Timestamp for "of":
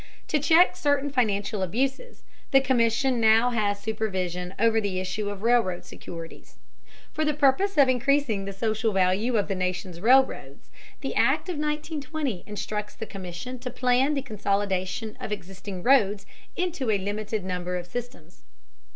5.29-5.43, 7.77-7.87, 9.37-9.47, 11.49-11.57, 15.19-15.31, 17.77-17.85